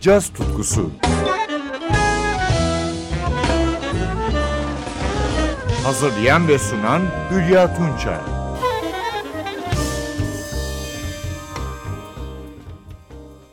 caz 0.00 0.28
tutkusu. 0.28 0.90
Hazırlayan 5.84 6.48
ve 6.48 6.58
sunan 6.58 7.02
Hülya 7.30 7.76
Tunçay. 7.76 8.18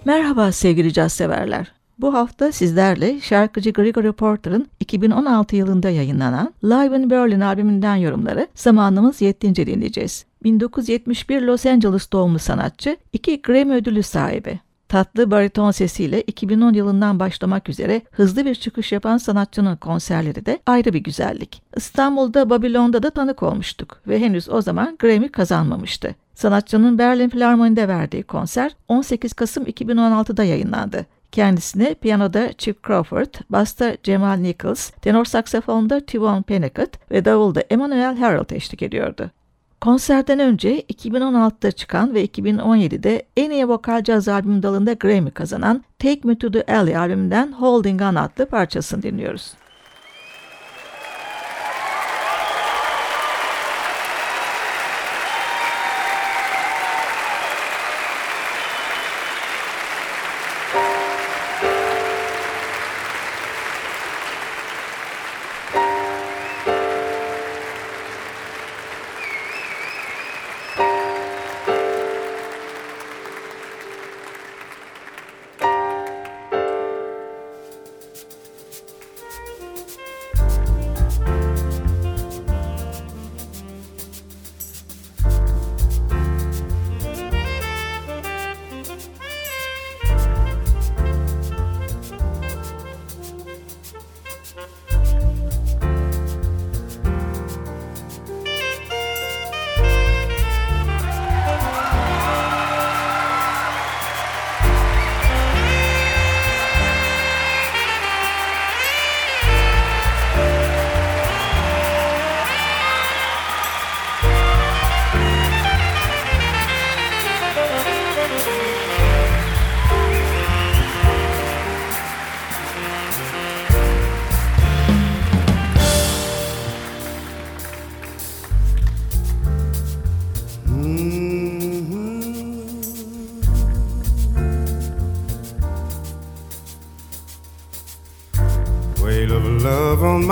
Merhaba 0.05 0.51
sevgili 0.51 0.93
caz 0.93 1.13
severler. 1.13 1.73
Bu 1.99 2.13
hafta 2.13 2.51
sizlerle 2.51 3.21
şarkıcı 3.21 3.69
Gregory 3.69 4.11
Porter'ın 4.11 4.67
2016 4.79 5.55
yılında 5.55 5.89
yayınlanan 5.89 6.53
Live 6.63 6.97
in 6.97 7.09
Berlin 7.09 7.39
albümünden 7.39 7.95
yorumları 7.95 8.47
zamanımız 8.55 9.21
yettiğince 9.21 9.67
dinleyeceğiz. 9.67 10.25
1971 10.43 11.41
Los 11.41 11.65
Angeles 11.65 12.11
doğumlu 12.11 12.39
sanatçı, 12.39 12.97
iki 13.13 13.41
Grammy 13.41 13.73
ödülü 13.73 14.03
sahibi. 14.03 14.66
Tatlı 14.89 15.31
bariton 15.31 15.71
sesiyle 15.71 16.21
2010 16.21 16.73
yılından 16.73 17.19
başlamak 17.19 17.69
üzere 17.69 18.01
hızlı 18.11 18.45
bir 18.45 18.55
çıkış 18.55 18.91
yapan 18.91 19.17
sanatçının 19.17 19.75
konserleri 19.75 20.45
de 20.45 20.59
ayrı 20.65 20.93
bir 20.93 20.99
güzellik. 20.99 21.61
İstanbul'da 21.75 22.49
Babilon'da 22.49 23.03
da 23.03 23.09
tanık 23.09 23.43
olmuştuk 23.43 24.01
ve 24.07 24.19
henüz 24.19 24.49
o 24.49 24.61
zaman 24.61 24.95
Grammy 24.99 25.29
kazanmamıştı. 25.29 26.15
Sanatçının 26.33 26.97
Berlin 26.97 27.29
Filarmoni'de 27.29 27.87
verdiği 27.87 28.23
konser 28.23 28.75
18 28.87 29.33
Kasım 29.33 29.63
2016'da 29.63 30.43
yayınlandı. 30.43 31.05
Kendisine 31.31 31.93
piyanoda 31.93 32.53
Chip 32.57 32.87
Crawford, 32.87 33.33
basta 33.49 33.97
Cemal 34.03 34.35
Nichols, 34.35 34.89
tenor 34.89 35.25
saksafonda 35.25 36.05
Tivon 36.05 36.41
Pennicott 36.41 37.11
ve 37.11 37.25
davulda 37.25 37.61
Emmanuel 37.61 38.17
Harold 38.17 38.49
eşlik 38.49 38.81
ediyordu. 38.81 39.31
Konserden 39.81 40.39
önce 40.39 40.81
2016'da 40.81 41.71
çıkan 41.71 42.13
ve 42.13 42.25
2017'de 42.25 43.23
en 43.37 43.51
iyi 43.51 43.67
vokal 43.67 44.03
caz 44.03 44.27
albüm 44.27 44.63
dalında 44.63 44.93
Grammy 44.93 45.31
kazanan 45.31 45.83
Take 45.99 46.19
Me 46.23 46.37
To 46.37 46.51
The 46.51 46.65
Alley 46.65 46.97
albümünden 46.97 47.51
Holding 47.51 48.01
On 48.01 48.15
adlı 48.15 48.45
parçasını 48.45 49.03
dinliyoruz. 49.03 49.53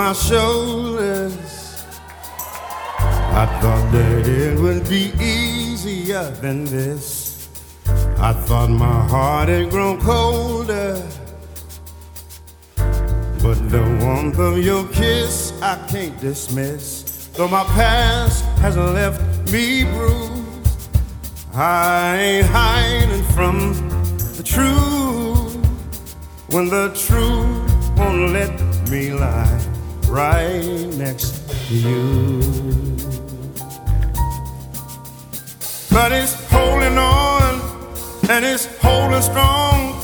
My 0.06 0.12
shoulders. 0.12 1.82
I 3.42 3.44
thought 3.60 3.90
that 3.90 4.28
it 4.28 4.56
would 4.56 4.88
be 4.88 5.10
easier 5.20 6.30
than 6.42 6.64
this. 6.66 7.48
I 8.16 8.32
thought 8.32 8.70
my 8.70 9.00
heart 9.08 9.48
had 9.48 9.68
grown 9.68 10.00
colder. 10.00 11.02
But 13.42 13.58
the 13.74 13.82
warmth 14.00 14.38
of 14.38 14.58
your 14.58 14.86
kiss 14.90 15.52
I 15.60 15.74
can't 15.88 16.16
dismiss. 16.20 17.26
Though 17.34 17.48
my 17.48 17.64
past 17.64 18.44
has 18.62 18.76
left 18.76 19.20
me 19.50 19.82
bruised, 19.82 21.00
I 21.52 22.16
ain't 22.16 22.46
hiding 22.46 23.24
from 23.34 23.56
the 24.36 24.44
truth. 24.44 25.56
When 26.54 26.68
the 26.68 26.94
truth 26.94 27.98
won't 27.98 28.30
let 28.30 28.54
me 28.88 29.10
lie 29.12 29.75
right 30.08 30.86
next 30.96 31.48
to 31.68 31.74
you. 31.74 32.40
But 35.90 36.12
it's 36.12 36.34
holding 36.50 36.98
on 36.98 37.60
and 38.28 38.44
it's 38.44 38.66
holding 38.80 39.22
strong. 39.22 40.02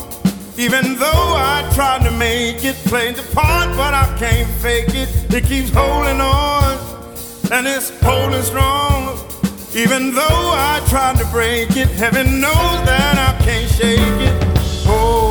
Even 0.57 0.95
though 0.97 1.27
I 1.35 1.69
tried 1.73 2.03
to 2.03 2.11
make 2.11 2.63
it, 2.63 2.75
play 2.85 3.11
the 3.11 3.23
part, 3.33 3.75
but 3.75 3.93
I 3.93 4.15
can't 4.17 4.49
fake 4.61 4.93
it. 4.93 5.09
It 5.33 5.45
keeps 5.45 5.69
holding 5.69 6.21
on 6.21 6.77
and 7.51 7.67
it's 7.67 7.89
holding 8.01 8.41
strong. 8.43 9.17
Even 9.75 10.13
though 10.13 10.51
I 10.53 10.83
tried 10.89 11.17
to 11.17 11.25
break 11.31 11.75
it, 11.77 11.89
heaven 11.89 12.39
knows 12.39 12.77
that 12.85 13.15
I 13.17 13.43
can't 13.43 13.69
shake 13.71 13.99
it. 13.99 14.43
Oh. 14.85 15.22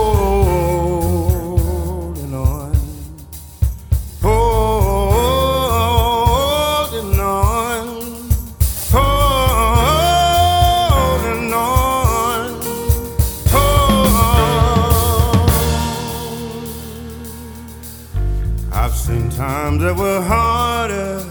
That 19.42 19.97
were 19.97 20.22
harder. 20.22 21.25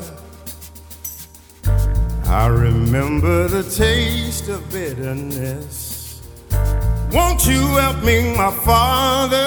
I 2.25 2.47
remember 2.47 3.47
the 3.47 3.63
taste 3.63 4.49
of 4.49 4.69
bitterness. 4.71 6.21
Won't 7.13 7.45
you 7.45 7.61
help 7.77 8.03
me, 8.03 8.35
my 8.35 8.51
Father? 8.51 9.39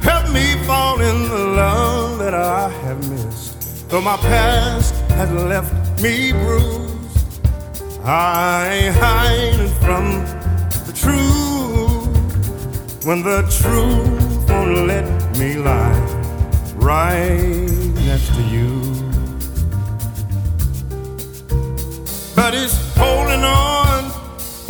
Help 0.00 0.32
me 0.32 0.46
fall 0.64 1.00
in 1.00 1.28
the 1.28 1.44
love 1.62 2.18
that 2.20 2.34
I 2.34 2.70
have 2.70 3.10
missed. 3.10 3.88
Though 3.90 4.00
my 4.00 4.16
past 4.16 4.94
has 5.18 5.30
left 5.30 6.02
me 6.02 6.32
bruised, 6.32 7.40
I 8.02 8.68
ain't 8.72 8.96
hiding 8.96 9.68
from 9.84 10.04
the 10.86 10.94
truth. 11.02 12.06
When 13.04 13.22
the 13.22 13.42
truth 13.60 14.48
won't 14.48 14.86
let 14.86 15.15
me 15.38 15.56
lie 15.56 15.92
right 16.76 17.48
next 18.06 18.34
to 18.34 18.42
you. 18.42 18.80
But 22.34 22.54
it's 22.54 22.76
holding 22.96 23.44
on 23.44 24.10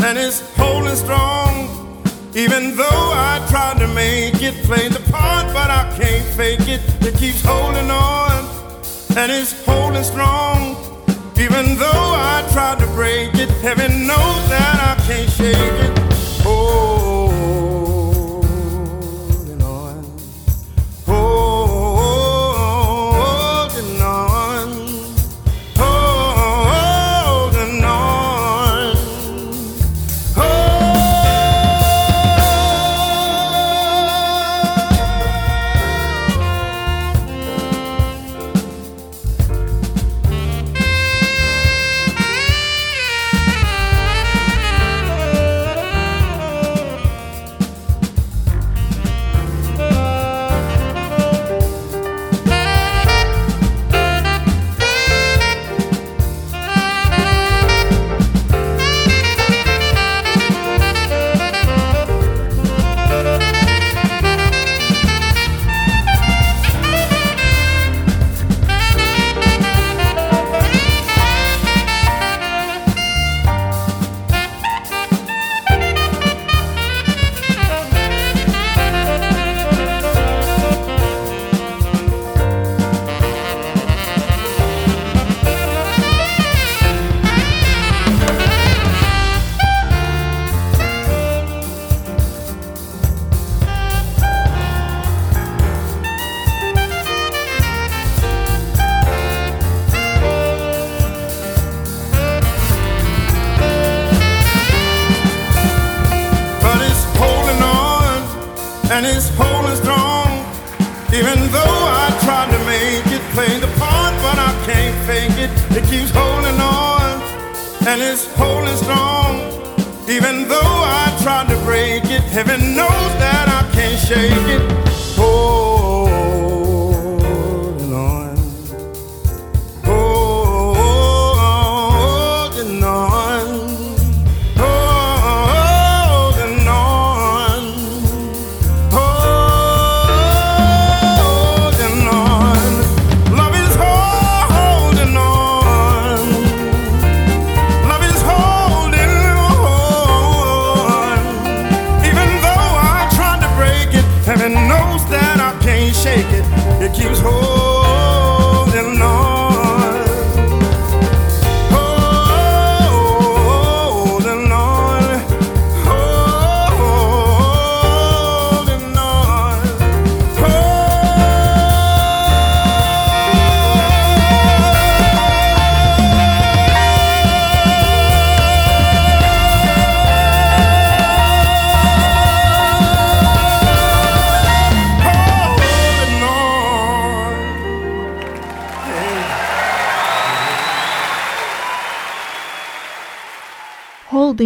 and 0.04 0.18
it's 0.18 0.40
holding 0.56 0.96
strong. 0.96 2.02
Even 2.34 2.76
though 2.76 3.10
I 3.14 3.46
tried 3.48 3.78
to 3.78 3.88
make 3.88 4.42
it, 4.42 4.54
play 4.64 4.88
the 4.88 5.00
part, 5.10 5.46
but 5.52 5.70
I 5.70 5.84
can't 5.96 6.24
fake 6.34 6.69
it. 6.69 6.80
It 7.06 7.14
keeps 7.16 7.42
holding 7.44 7.90
on 7.90 8.44
and 9.16 9.30
it's 9.30 9.52
holding 9.64 10.04
strong. 10.04 10.76
Even 11.38 11.76
though 11.76 12.10
I 12.32 12.48
tried 12.52 12.80
to 12.80 12.86
break 12.88 13.34
it, 13.34 13.50
heaven 13.62 14.06
knows 14.06 14.48
that 14.48 14.98
I 14.98 15.02
can't 15.06 15.30
shake 15.30 15.56
it. 15.56 16.06
and 16.46 17.15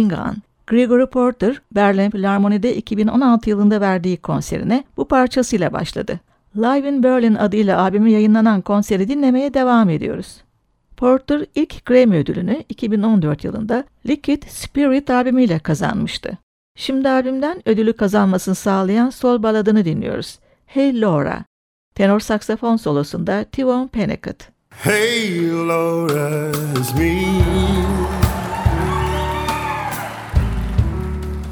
On. 0.09 0.35
Gregory 0.67 1.05
Porter, 1.05 1.61
Berlin 1.71 2.09
Philharmoni'de 2.09 2.75
2016 2.75 3.49
yılında 3.49 3.81
verdiği 3.81 4.17
konserine 4.17 4.83
bu 4.97 5.07
parçasıyla 5.07 5.73
başladı. 5.73 6.19
Live 6.55 6.89
in 6.89 7.03
Berlin 7.03 7.35
adıyla 7.35 7.81
albümü 7.81 8.09
yayınlanan 8.09 8.61
konseri 8.61 9.07
dinlemeye 9.07 9.53
devam 9.53 9.89
ediyoruz. 9.89 10.41
Porter 10.97 11.45
ilk 11.55 11.85
Grammy 11.85 12.17
ödülünü 12.17 12.63
2014 12.69 13.43
yılında 13.43 13.83
Liquid 14.07 14.43
Spirit 14.47 15.09
albümüyle 15.09 15.59
kazanmıştı. 15.59 16.37
Şimdi 16.75 17.09
albümden 17.09 17.69
ödülü 17.69 17.93
kazanmasını 17.93 18.55
sağlayan 18.55 19.09
sol 19.09 19.43
baladını 19.43 19.85
dinliyoruz. 19.85 20.39
Hey 20.65 21.01
Laura. 21.01 21.43
Tenor 21.95 22.19
saksafon 22.19 22.75
solosunda 22.75 23.43
Tivon 23.43 23.87
Pennicott. 23.87 24.37
Hey 24.69 25.51
Laura, 25.51 26.51
it's 26.79 26.93
me. 26.93 27.90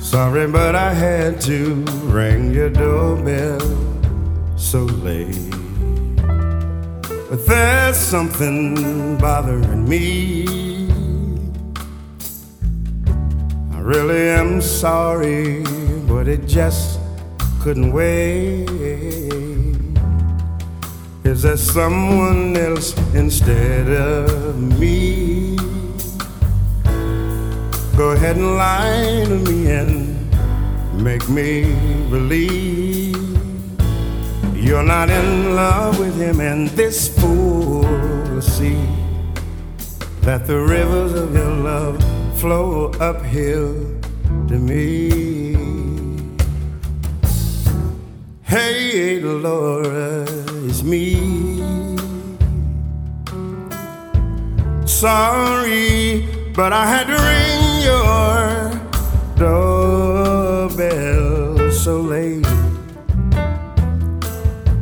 Sorry, 0.09 0.47
but 0.47 0.73
I 0.73 0.91
had 0.91 1.39
to 1.41 1.85
ring 2.09 2.51
your 2.51 2.71
doorbell 2.71 3.61
so 4.57 4.79
late. 5.05 5.51
But 7.29 7.45
there's 7.45 7.95
something 7.95 9.19
bothering 9.19 9.87
me. 9.87 10.89
I 13.71 13.79
really 13.81 14.29
am 14.29 14.63
sorry, 14.63 15.61
but 16.07 16.27
it 16.27 16.47
just 16.47 16.99
couldn't 17.61 17.93
wait. 17.93 18.67
Is 21.23 21.43
there 21.43 21.55
someone 21.55 22.57
else 22.57 22.97
instead 23.13 23.87
of 23.87 24.57
me? 24.79 25.58
Go 27.99 28.11
ahead 28.11 28.37
and 28.37 28.55
lie 28.55 29.25
to 29.27 29.35
me 29.51 29.69
and 29.71 31.03
make 31.03 31.27
me 31.27 31.63
believe 32.09 33.13
you're 34.55 34.83
not 34.83 35.09
in 35.09 35.53
love 35.53 35.99
with 35.99 36.15
him, 36.15 36.39
and 36.39 36.69
this 36.69 37.09
fool 37.19 37.81
will 37.81 38.41
see 38.41 38.79
that 40.21 40.47
the 40.47 40.57
rivers 40.57 41.11
of 41.11 41.33
your 41.33 41.51
love 41.51 42.01
flow 42.39 42.89
uphill 43.01 43.73
to 44.47 44.57
me. 44.57 45.57
Hey, 48.43 49.19
Laura, 49.19 50.25
it's 50.63 50.83
me. 50.83 51.17
Sorry, 54.85 56.25
but 56.55 56.71
I 56.71 56.85
had 56.85 57.07
to 57.07 57.17
ring 57.21 57.58
your 57.81 58.71
doorbell 59.35 60.89
so 61.71 62.01
late. 62.01 62.45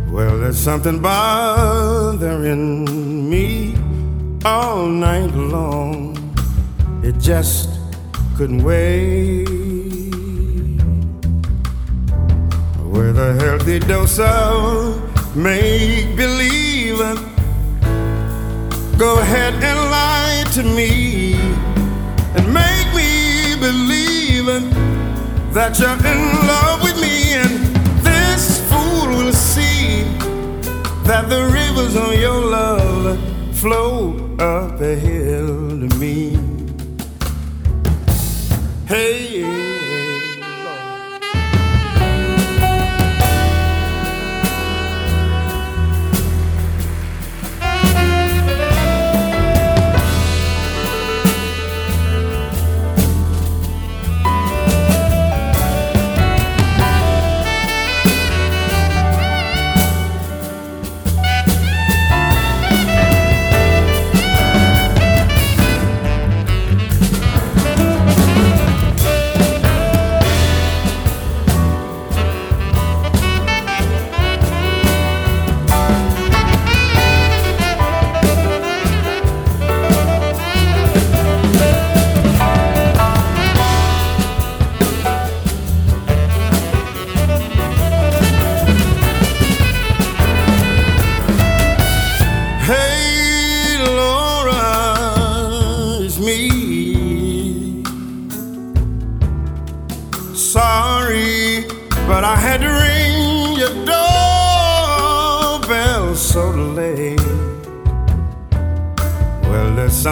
Well, 0.10 0.38
there's 0.40 0.58
something 0.58 1.00
bothering 1.00 2.86
me 3.30 3.76
all 4.44 4.88
night 4.88 5.34
long. 5.34 6.18
It 7.04 7.20
just 7.20 7.70
couldn't 8.36 8.64
wait. 8.64 9.48
With 12.84 13.20
a 13.20 13.34
healthy 13.40 13.80
dose 13.80 14.20
of 14.20 15.36
make 15.36 16.16
believe, 16.16 16.98
go 18.98 19.20
ahead 19.20 19.54
and 19.54 19.80
lie 19.92 20.44
to 20.54 20.64
me 20.64 21.57
believe 24.48 25.54
that 25.54 25.78
you're 25.78 26.00
in 26.14 26.22
love 26.48 26.82
with 26.82 26.98
me. 27.02 27.34
And 27.34 27.54
this 28.06 28.62
fool 28.70 29.10
will 29.10 29.34
see 29.34 30.04
that 31.04 31.28
the 31.28 31.44
rivers 31.60 31.96
of 31.96 32.14
your 32.14 32.40
love 32.46 33.20
flow 33.58 34.36
up 34.40 34.80
a 34.80 34.96
hill 34.96 35.70
to 35.82 35.90
me. 35.98 36.40
Hey. 38.88 39.67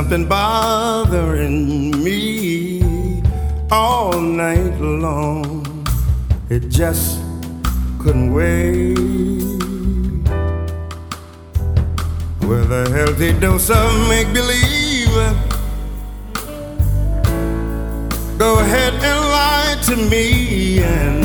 Something 0.07 0.27
bothering 0.27 1.91
me 2.03 3.23
all 3.71 4.21
night 4.21 4.79
long. 4.79 5.65
It 6.47 6.69
just 6.69 7.19
couldn't 7.97 8.31
wait. 8.31 8.99
With 12.47 12.71
a 12.71 12.87
healthy 12.91 13.33
dose 13.39 13.71
of 13.71 14.07
make 14.07 14.31
believe. 14.31 15.15
Go 18.37 18.59
ahead 18.59 18.93
and 18.93 19.21
lie 19.37 19.75
to 19.85 19.95
me 19.95 20.83
and 20.83 21.19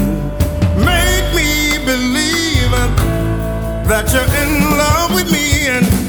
make 0.89 1.29
me 1.37 1.85
believe 1.85 2.73
that 3.91 4.09
you're 4.11 4.33
in 4.43 4.79
love 4.79 5.15
with 5.15 5.31
me. 5.31 5.69
And 5.69 6.00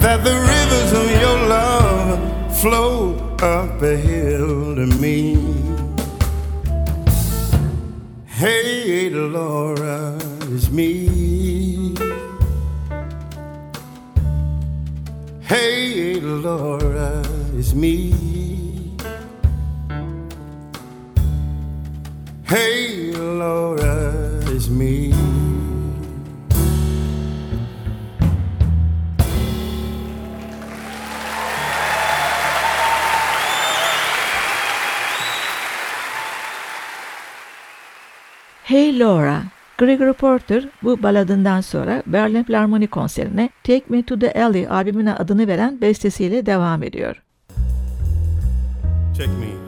that 0.00 0.22
the 0.24 0.34
rivers 0.34 0.92
of 0.92 1.10
your 1.20 1.48
love 1.48 2.60
flow 2.60 3.14
up 3.40 3.82
a 3.82 3.96
hill 3.96 4.74
to 4.76 4.86
me. 5.00 5.36
Hey, 8.26 9.10
Laura, 9.10 10.18
it's 10.52 10.70
me. 10.70 11.94
Hey, 15.40 16.20
Laura, 16.20 17.22
it's 17.56 17.72
me. 17.74 18.12
Hey, 22.44 23.12
Laura, 23.12 24.12
it's 24.48 24.68
me. 24.68 25.35
Hey 38.66 38.98
Laura, 38.98 39.42
Gregory 39.78 40.12
Porter 40.12 40.68
bu 40.82 41.02
baladından 41.02 41.60
sonra 41.60 42.02
Berlin 42.06 42.44
Philharmonic 42.44 42.90
konserine 42.90 43.50
Take 43.64 43.84
Me 43.88 44.02
to 44.02 44.18
the 44.18 44.44
Alley 44.44 44.68
albümüne 44.68 45.14
adını 45.14 45.46
veren 45.46 45.80
bestesiyle 45.80 46.46
devam 46.46 46.82
ediyor. 46.82 47.22
Take 49.18 49.30
me 49.30 49.65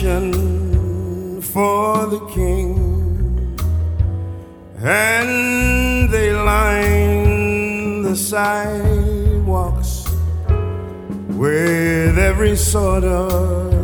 for 0.00 0.06
the 2.06 2.26
king, 2.32 3.58
and 4.82 6.08
they 6.08 6.32
line 6.32 8.02
the 8.02 8.16
sidewalks 8.16 10.06
with 11.36 12.18
every 12.18 12.56
sort 12.56 13.04
of 13.04 13.74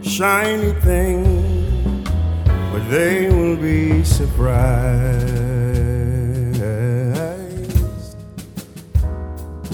shiny 0.00 0.70
thing, 0.80 2.04
but 2.44 2.88
they 2.88 3.28
will 3.28 3.56
be 3.56 4.04
surprised 4.04 5.26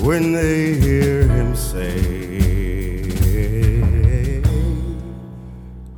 when 0.03 0.33
they 0.33 0.81
hear 0.81 1.29
him 1.29 1.55
say, 1.55 2.34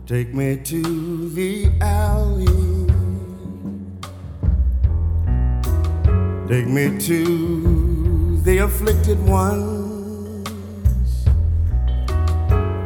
Take 0.07 0.33
me 0.33 0.57
to 0.57 0.83
the 1.31 1.69
alley. 1.81 2.47
Take 6.47 6.69
me 6.69 6.97
to 7.01 8.41
the 8.45 8.59
afflicted 8.59 9.19
ones. 9.27 10.49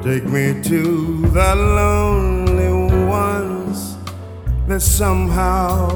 Take 0.03 0.25
me 0.25 0.63
to 0.63 1.21
the 1.29 1.55
lonely 1.57 2.73
ones 3.05 3.99
that 4.67 4.81
somehow 4.81 5.91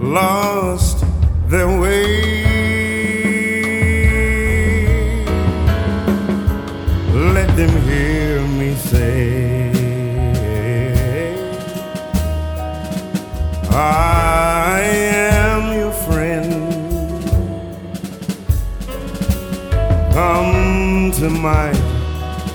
lost 0.00 1.04
their 1.48 1.68
way. 1.78 2.32
Let 7.34 7.54
them 7.54 7.82
hear 7.82 8.40
me 8.46 8.74
say, 8.76 9.41
I 13.74 14.82
am 14.82 15.72
your 15.78 15.92
friend. 15.92 16.52
Come 20.12 21.10
to 21.12 21.30
my 21.30 21.72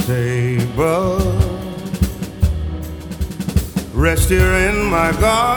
table. 0.06 1.18
Rest 3.96 4.30
here 4.30 4.54
in 4.70 4.86
my 4.86 5.12
garden. 5.20 5.48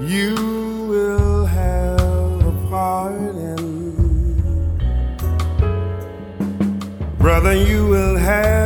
You 0.00 0.34
will 0.88 1.46
have 1.46 2.46
a 2.46 2.52
pardon. 2.68 3.62
Brother, 7.16 7.54
you 7.54 7.86
will 7.86 8.16
have 8.16 8.57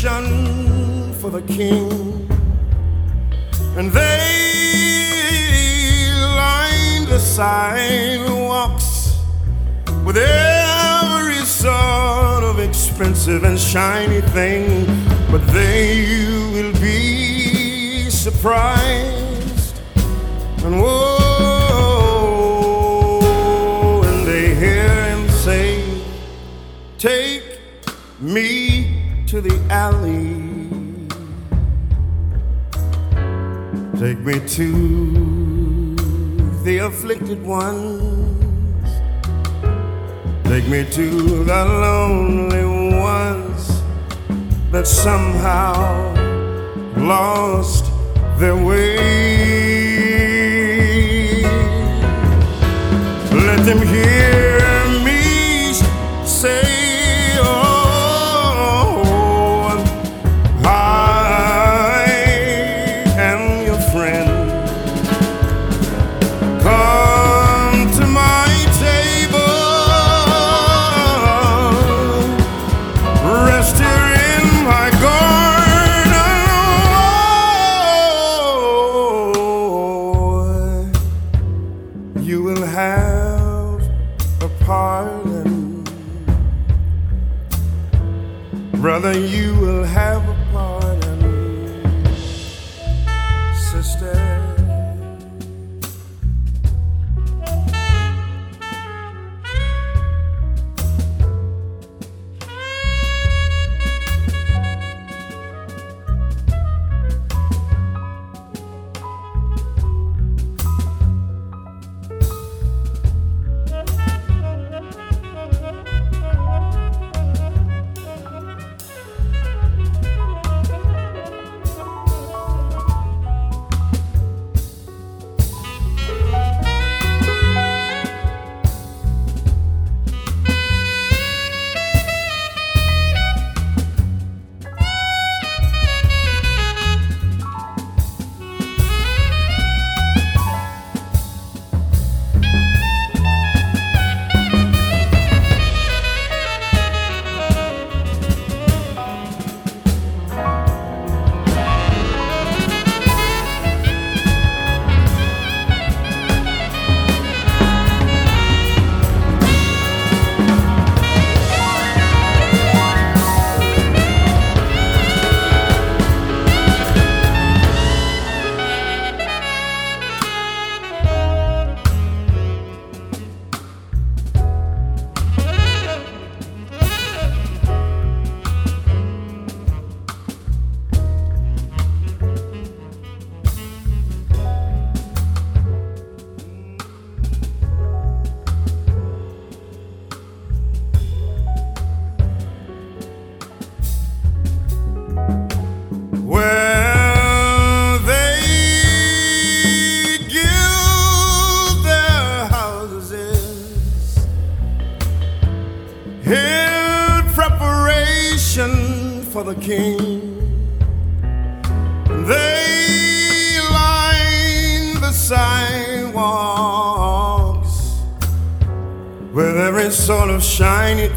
preparation 0.00 1.12
for 1.14 1.30
the 1.30 1.42
king, 1.42 1.90
and 3.76 3.90
they 3.90 6.10
line 6.36 7.04
the 7.08 7.18
sidewalks 7.18 9.18
with 10.04 10.16
every 10.16 11.44
sort 11.44 12.44
of 12.44 12.60
expensive 12.60 13.42
and 13.44 13.58
shiny 13.58 14.20
thing, 14.20 14.86
but 15.30 15.44
they 15.48 16.26
will 16.52 16.72
be 16.80 18.08
surprised. 18.10 19.80
And 20.64 20.80
whoa, 20.80 21.20
and 24.04 24.26
they 24.26 24.54
hear 24.54 25.04
him 25.06 25.28
say, 25.30 25.82
Take 26.98 27.42
me 28.20 28.87
to 29.28 29.42
the 29.42 29.60
alley. 29.68 30.48
Take 34.00 34.20
me 34.20 34.40
to 34.56 35.94
the 36.64 36.78
afflicted 36.78 37.44
ones. 37.44 38.88
Take 40.44 40.66
me 40.68 40.86
to 40.92 41.44
the 41.44 41.64
lonely 41.84 42.64
ones 42.98 43.82
that 44.72 44.86
somehow 44.86 46.14
lost 46.96 47.84
their 48.38 48.56
way. 48.56 48.96
Let 53.30 53.60
them 53.66 53.86
hear 53.86 54.67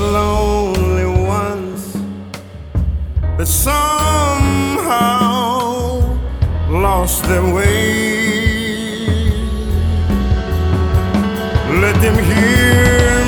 lonely 0.00 1.06
ones 1.06 1.92
that 3.38 3.46
somehow 3.46 3.78
lost 6.68 7.22
their 7.28 7.44
way. 7.54 8.26
Let 11.80 11.94
them 12.02 12.18
hear 12.24 13.25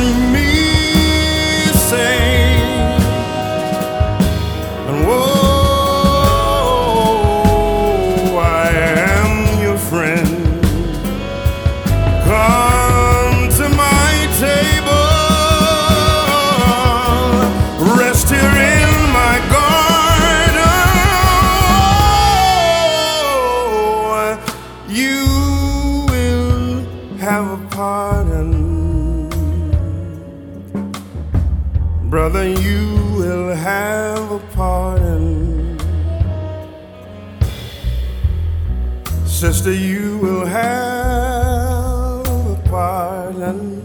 you 39.98 40.16
will 40.18 40.46
have 40.46 42.26
a 42.28 42.56
pardon. 42.68 43.82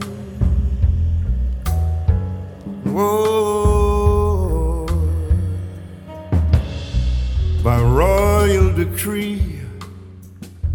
Whoa. 2.96 4.86
By 7.64 7.82
royal 7.82 8.72
decree, 8.74 9.62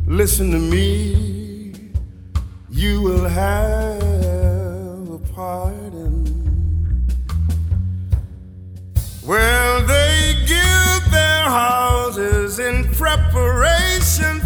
listen 0.07 0.51
to 0.51 0.59
me, 0.59 1.93
you 2.69 3.03
will 3.03 3.29
have 3.29 4.03
a 5.11 5.21
pardon. 5.35 5.78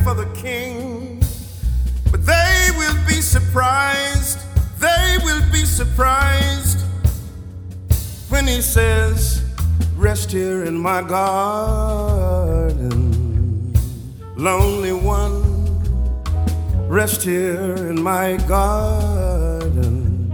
For 0.02 0.14
the 0.14 0.26
king. 0.34 1.22
But 2.10 2.26
they 2.26 2.70
will 2.76 2.96
be 3.06 3.20
surprised, 3.20 4.38
they 4.78 5.18
will 5.24 5.42
be 5.50 5.64
surprised 5.64 6.80
when 8.28 8.46
he 8.46 8.60
says, 8.60 9.42
Rest 9.96 10.32
here 10.32 10.64
in 10.64 10.78
my 10.78 11.02
garden, 11.02 12.12
lonely 14.36 14.92
one. 14.92 15.50
Rest 16.88 17.22
here 17.22 17.76
in 17.88 18.02
my 18.02 18.36
garden, 18.48 20.32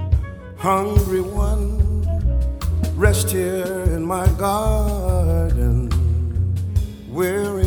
hungry 0.56 1.20
one 1.20 1.78
Rest 2.98 3.30
here 3.30 3.84
in 3.94 4.04
my 4.04 4.26
garden, 4.32 5.88
weary. 7.08 7.57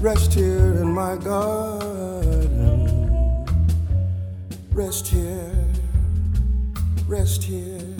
Rest 0.00 0.32
here 0.32 0.80
in 0.80 0.94
my 0.94 1.14
garden. 1.16 1.86
Rest 4.72 5.08
here, 5.08 5.66
rest 7.06 7.44
here. 7.44 7.96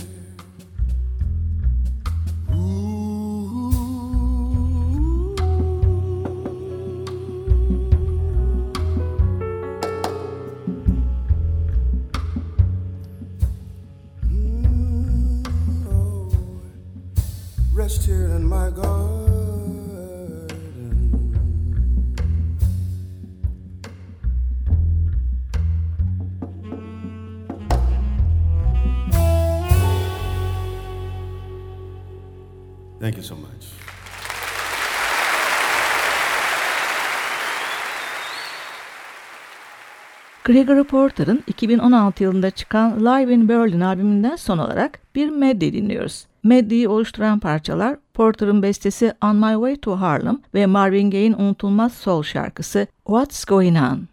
Gregory 40.50 40.84
Porter'ın 40.84 41.42
2016 41.46 42.22
yılında 42.22 42.50
çıkan 42.50 43.00
Live 43.00 43.34
in 43.34 43.48
Berlin 43.48 43.80
albümünden 43.80 44.36
son 44.36 44.58
olarak 44.58 45.00
bir 45.14 45.28
medley 45.28 45.72
dinliyoruz. 45.72 46.26
Medley'i 46.42 46.88
oluşturan 46.88 47.38
parçalar 47.38 47.96
Porter'ın 48.14 48.62
bestesi 48.62 49.12
On 49.24 49.36
My 49.36 49.52
Way 49.52 49.76
to 49.76 49.96
Harlem 49.96 50.38
ve 50.54 50.66
Marvin 50.66 51.10
Gaye'in 51.10 51.32
unutulmaz 51.32 51.92
sol 51.92 52.22
şarkısı 52.22 52.86
What's 53.06 53.44
Going 53.44 53.76
On. 53.76 54.08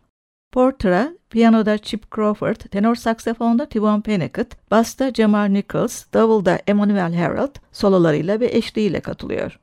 Porter'a 0.52 1.10
piyanoda 1.30 1.78
Chip 1.78 2.16
Crawford, 2.16 2.56
tenor 2.56 2.96
saksafonda 2.96 3.66
Tivon 3.66 4.02
Pennicott, 4.02 4.72
basta 4.72 5.14
Jamar 5.14 5.54
Nichols, 5.54 6.06
davulda 6.14 6.60
Emmanuel 6.68 7.16
Harold 7.16 7.56
sololarıyla 7.72 8.40
ve 8.40 8.46
eşliğiyle 8.46 9.00
katılıyor. 9.00 9.60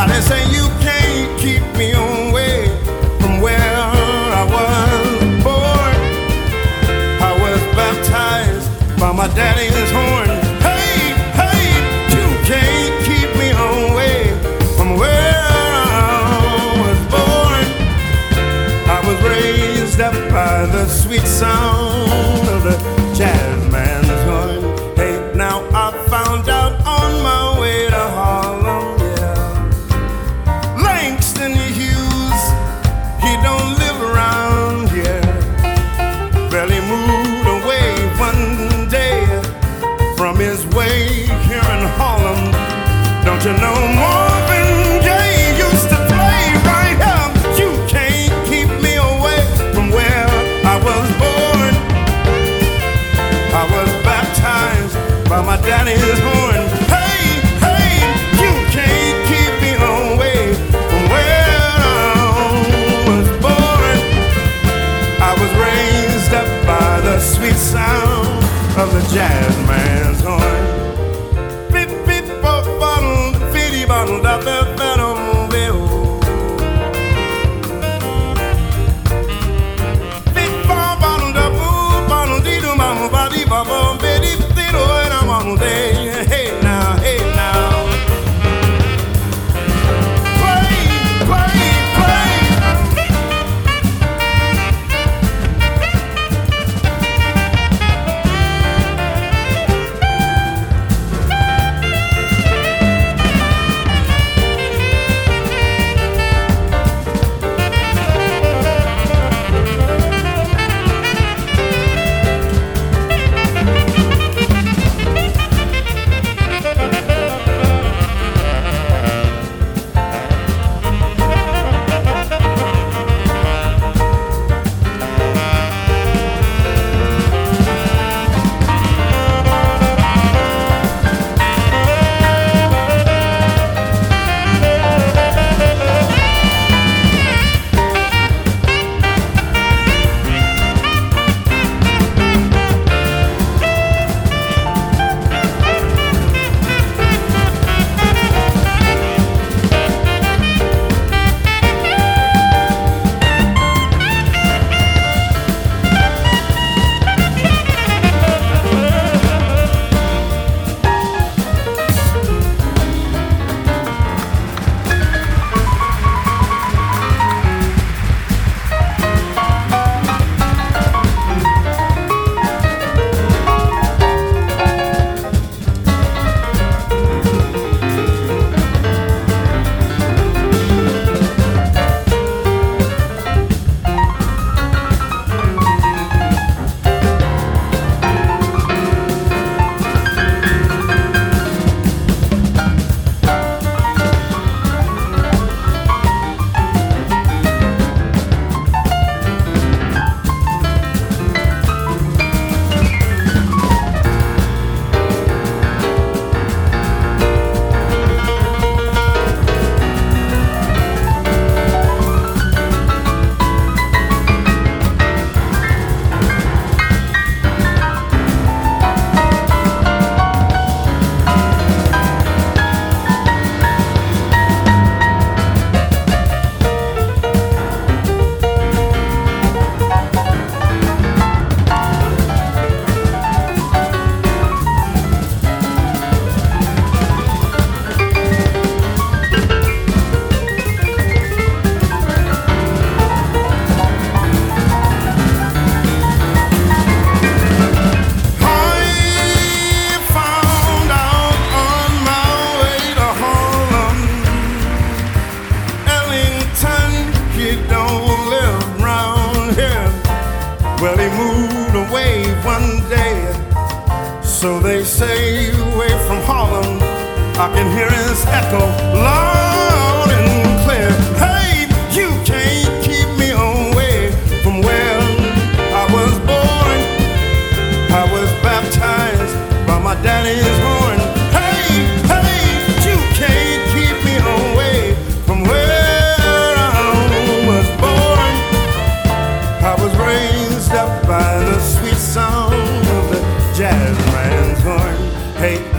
parecem 0.00 0.59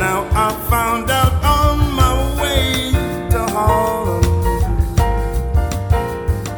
now 0.02 0.28
I 0.34 0.52
found 0.68 1.12
out 1.12 1.34
on 1.44 1.94
my 1.94 2.14
way 2.42 2.92
to 3.30 3.40
Harlem. 3.56 4.24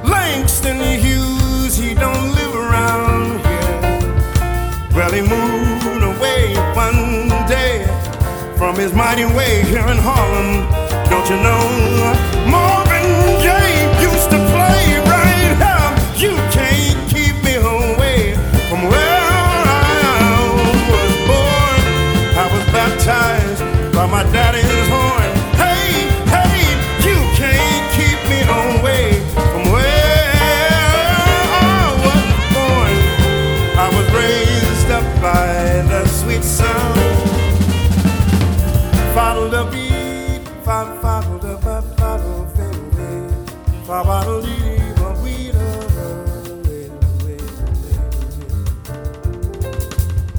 Langston 0.10 0.80
Hughes, 0.80 1.76
he 1.76 1.94
don't 1.94 2.28
live 2.40 2.56
around 2.56 3.40
here. 3.46 3.82
Well, 4.96 5.12
he 5.12 5.22
moved 5.22 6.04
away 6.14 6.56
one 6.74 7.28
day 7.46 7.86
from 8.56 8.78
his 8.78 8.94
mighty 8.94 9.26
way 9.26 9.62
here 9.64 9.88
in 9.94 9.98
Harlem. 9.98 10.52
Don't 11.10 11.30
you 11.30 11.36
know? 11.44 12.33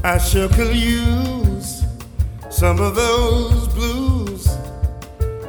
I 0.07 0.19
sure 0.19 0.51
could 0.51 0.77
use 0.77 1.83
some 2.51 2.79
of 2.79 2.95
those 2.95 3.69
blues 3.69 4.47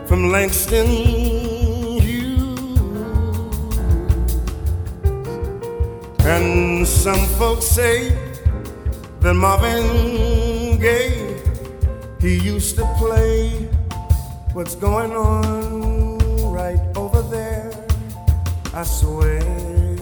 from 0.07 0.31
Langston 0.31 0.87
Hughes. 1.99 2.59
And 6.23 6.87
some 6.87 7.19
folks 7.37 7.65
say 7.65 8.17
that 9.19 9.33
Marvin 9.33 10.79
Gaye, 10.79 11.37
he 12.21 12.37
used 12.37 12.77
to 12.77 12.85
play 12.97 13.49
what's 14.53 14.75
going 14.75 15.11
on 15.11 16.53
right 16.53 16.79
over 16.95 17.21
there. 17.23 17.73
I 18.73 18.83
swear. 18.83 19.94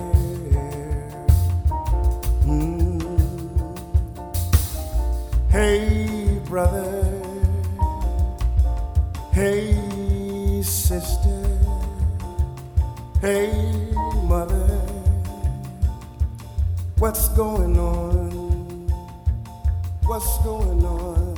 Hey, 5.54 6.42
brother. 6.46 7.04
Hey, 9.34 9.78
sister. 10.64 11.46
Hey, 13.22 13.54
mother. 14.24 14.66
What's 16.98 17.28
going 17.38 17.78
on? 17.78 18.32
What's 20.08 20.40
going 20.40 20.84
on? 20.84 21.36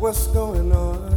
What's 0.00 0.26
going 0.26 0.72
on? 0.72 1.11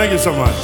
Thank 0.00 0.12
you 0.12 0.18
so 0.18 0.32
much. 0.32 0.54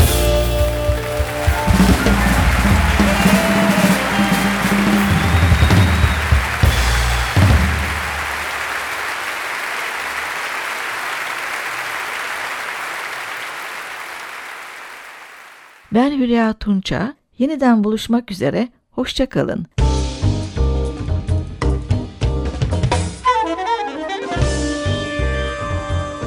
Ben 15.93 16.11
Hülya 16.11 16.53
Tunça. 16.53 17.15
Yeniden 17.39 17.85
buluşmak 17.85 18.31
üzere. 18.31 18.69
Hoşçakalın. 18.91 19.67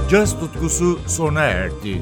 Caz 0.10 0.40
tutkusu 0.40 1.00
sona 1.08 1.42
erdi. 1.42 2.02